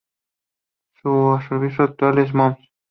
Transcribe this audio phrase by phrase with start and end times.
[1.03, 2.57] Su arzobispo actual es Mons.